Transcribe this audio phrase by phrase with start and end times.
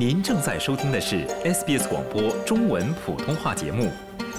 [0.00, 3.90] 您正在收听的是 SBS 广播中文普通话节目，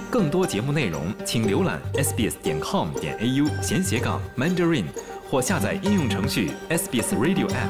[0.10, 4.85] 更多节目内容请浏览 sbs 点 com 点 au 闲斜杠 mandarin
[5.29, 7.70] 或下载应用程序 SBS Radio App。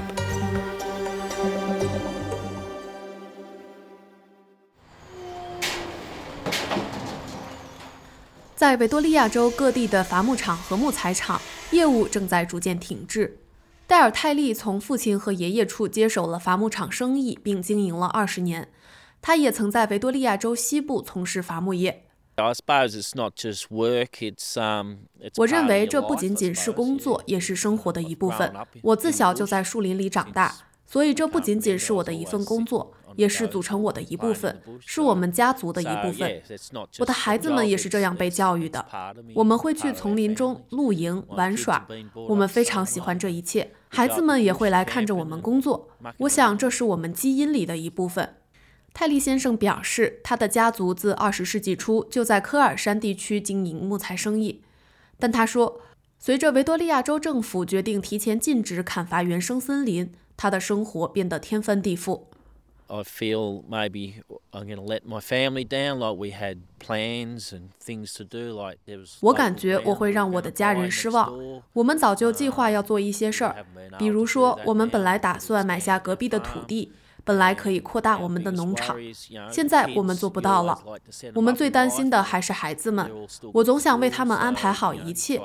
[8.55, 13.37] 在维多利亚州各地的伐木场和木材厂业务正在逐渐停滞。
[13.91, 18.71] 戴尔·泰利从父亲和爷爷处接手了伐木场生意，并经营了二十年。
[19.21, 22.05] 他也曾在维多利亚州西部从事伐木业。
[25.35, 28.54] 我认为这不仅仅是工作，也是生活的一部分。
[28.82, 30.55] 我自小就在树林里长大，
[30.91, 32.94] 所以这不仅仅是我的一份工作。
[33.17, 36.41] 也是组成我的一部分，是我们家族的一部分。
[36.97, 38.86] 我的孩子们也是这样被教育的。
[39.35, 41.85] 我们会去丛林中露营、玩耍，
[42.30, 43.73] 我们非常喜欢这一切。
[43.89, 45.89] 孩子们也会来看着我们工作。
[46.19, 48.38] 我想这是我们基因里的一部分。
[48.94, 54.61] 泰利先生表示，他的家族自二十世纪初就在科尔山地区经营木材生意，
[55.19, 55.81] 但他说，
[56.17, 62.23] 随着维多利亚州政府决定提前禁止砍伐原生森林，他的生活变得天翻地覆。
[62.88, 64.16] I feel maybe
[64.52, 68.52] I'm going to let my family down, like we had plans and things to do,
[68.52, 69.19] like there was.
[69.22, 71.31] 我感觉我会让我的家人失望。
[71.73, 73.64] 我们早就计划要做一些事儿，
[74.00, 76.92] 比如说，我们本来打算买下隔壁的土地，
[77.23, 78.97] 本来可以扩大我们的农场，
[79.52, 80.84] 现在我们做不到了。
[81.36, 83.09] 我们最担心的还是孩子们，
[83.53, 85.39] 我总想为他们安排好一切。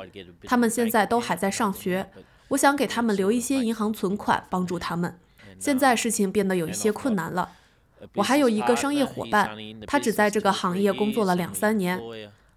[0.44, 2.10] 他们现在都还在上学，
[2.48, 5.18] 我想给他们留一些银行存款，帮助他们。
[5.58, 7.50] 现在事情变得有一些困难了。
[8.14, 12.00] 我还有一个商业伙伴，他只在这个行业工作了两三年。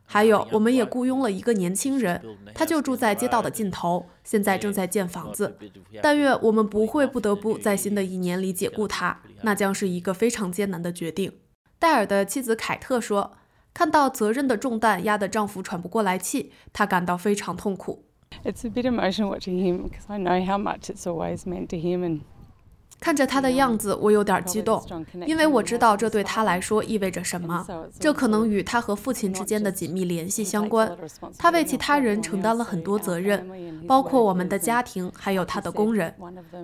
[0.05, 2.19] 还有，我们也雇佣了一个年轻人，
[2.55, 5.55] 他就住在街道的尽头，现在正在建房子。
[6.01, 11.33] 但愿我们不会不得不在新的一年里解雇他，那将是一个非常艰难的决定。
[11.77, 13.37] 戴尔的妻子凯特说
[13.71, 18.05] ：“看到责任的重担压得丈夫喘不过来气，她感到非常痛苦。”
[18.43, 21.77] It's a bit emotional watching him because I know how much it's always meant to
[21.77, 22.19] him and.
[23.01, 24.83] 看着他的样子，我有点激动，
[25.25, 27.65] 因为我知道这对他来说意味着什么。
[27.97, 30.97] 这可能与他和父亲之间的紧密联系相关。
[31.37, 33.47] 他为其他人承担了很多责任，
[33.87, 36.13] 包括我们的家庭，还有他的工人。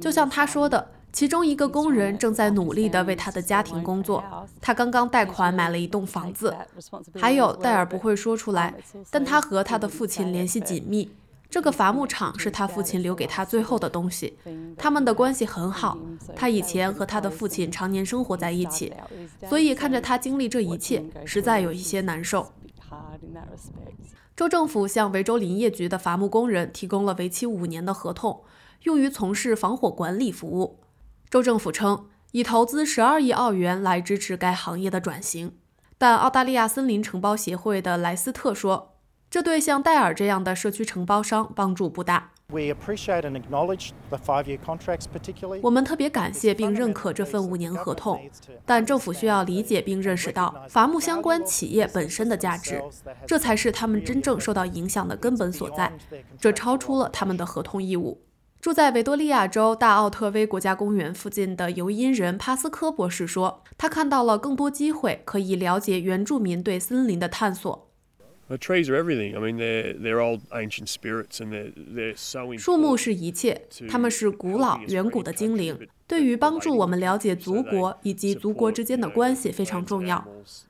[0.02, 4.22] 就像他说的，其中一个工人正在努力地为他的家庭工作。
[4.60, 6.54] 他刚刚贷款买了一栋房子。
[7.16, 8.74] 还有，戴尔不会说出来，
[9.10, 11.10] 但他和他的父亲联系紧密。
[11.50, 14.38] 这个伐木场是他父亲留给他最后的东西，
[14.78, 15.98] 他们的关系很好。
[16.36, 18.94] 他以前和他的父亲常年生活在一起，
[19.48, 22.52] 所以看着他经历这一切，实在有一些难受。
[24.36, 28.44] 州政府向维州林业局的伐木工人提供了为期五年的合同，
[28.84, 30.82] 用于从事防火管理服务。
[31.30, 35.56] 州政府称已投资十二亿澳元来支持该行业的转型，
[35.98, 38.95] 但澳大利亚森林承包协会的莱斯特说。
[39.36, 42.32] 这对像戴尔这样的社区承包商帮助不大。
[45.62, 48.18] 我们特别感谢并认可这份五年合同，
[48.66, 52.82] 但政府需要理解并认识到伐木相关企业本身的价值，
[53.28, 55.92] 这才是他们真正受到影响的根本所在。
[56.40, 58.22] 这超出了他们的合同义务。
[58.62, 67.82] 住在维多利亚州大奥特威国家公园附近的尤因人帕斯科博士说：“他看到了更多机会，可以了解原住民对森林的探索。”
[70.86, 80.24] Spirits, 树木是一切，它们是古老远古的精灵，对于帮助我们了解族国以及族国之间的关系非常重要。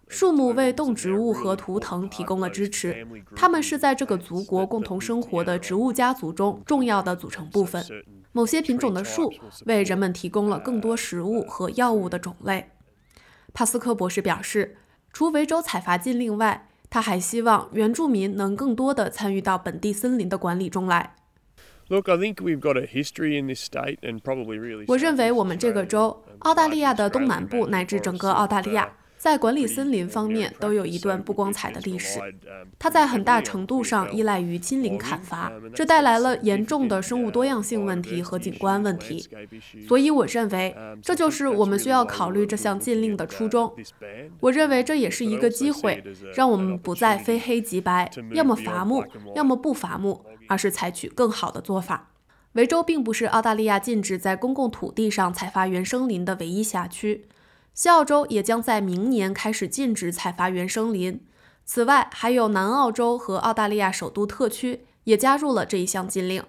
[0.08, 7.84] 树木为动植物和图腾提供了支持，它们是在这个族国共同生活的植物家族中重要的组成部分。
[8.32, 9.34] 某些品种的树
[9.66, 12.70] 为人们提供了更多食物和药物的种类。
[13.54, 14.78] 帕斯科博士表示，
[15.12, 21.16] 除维州采伐禁令外，他还希望原住民能更多的参与到本地森林的管理中来。
[24.88, 28.90] 我认为我们这个州，澳大利亚的东南部乃至整个澳大利亚。
[29.26, 32.20] 在管理森林方面都有一段不光彩的历史，
[32.78, 39.28] 它在很大程度上依赖于亲临砍伐，这带来了严重的生物多样性问题和景观问题。
[39.88, 43.74] 所以我认为，这就是我们需要考虑这项禁令的初衷。
[44.42, 46.04] 我认为这也是一个机会，
[46.36, 52.12] 让我们不再非黑即白，要么伐木，要么不伐木，而是采取更好的做法。
[52.54, 57.26] 维州并不是澳大利亚禁止在公共土地上采伐原生林的唯一辖区。
[57.76, 61.22] 西澳洲也将在明年开始禁止采伐原生林。
[61.66, 66.42] 此外，还有南澳洲和澳大利亚首都特区也加入了这一项禁令，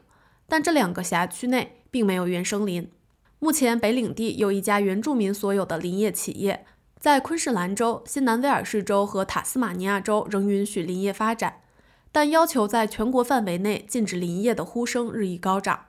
[0.47, 2.89] 但这两个辖区内并没有原生林。
[3.41, 6.65] 目前北领地有一家原住民所有的林业企业，
[7.01, 11.61] 在昆士兰州、新南威尔士州和塔斯马尼亚州仍允许林业发展，
[12.13, 15.87] 但要求在全国范围内禁止林业的呼声日益高涨。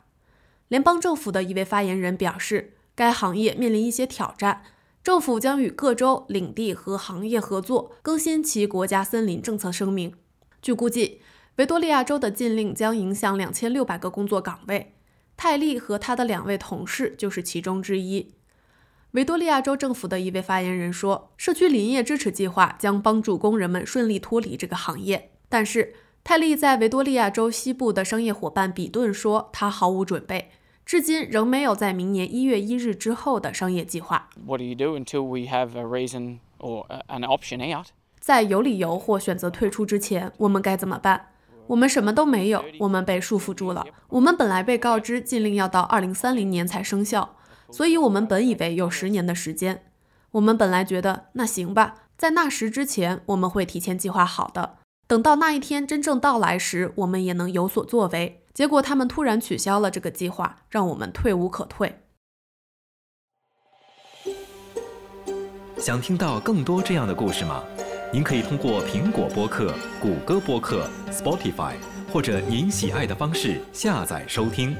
[0.68, 4.64] 联邦政府的一位发言人表示，该行业面临一些挑战，
[5.08, 10.14] 政府将与各州、领地和行业合作，更新其国家森林政策声明。
[10.62, 11.22] 据估计，
[11.56, 14.96] 维多利亚州的禁令将影响两千六百个工作岗位。
[15.38, 18.34] 泰利和他的两位同事就是其中之一。
[19.12, 25.94] 维多利亚州政府的一位发言人说：“社区林业支持计划将帮助工人们顺利脱离这个行业。”但是，
[26.26, 30.52] 泰利在维多利亚州西部的商业伙伴比顿说，他毫无准备。
[30.88, 34.30] 至今仍没有在明年一月一日之后的商业计划。
[34.46, 37.88] What do you do until we have a reason or an option out？
[38.22, 41.34] 在有理由或选择退出之前，我们该怎么办？
[41.68, 43.86] 我们什么都没有，我们被束缚住了。
[44.08, 47.36] 我们本来被告知禁令要到二零三零年才生效，
[47.70, 49.84] 所以我们本以为有十年的时间。
[50.32, 58.42] 我们本来觉得那行吧，在那时之前我们会提前计划好的，等到那一天真正到来时，我们也能有所作为。
[58.58, 62.00] 结果他们突然取消了这个计划，让我们退无可退。
[65.78, 67.64] 想听到更多这样的故事吗？
[68.12, 71.76] 您可以通过苹果播客、谷歌播客、Spotify
[72.12, 74.76] 或者您喜爱的方式下载收听。